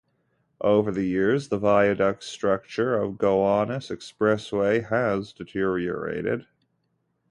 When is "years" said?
1.05-1.49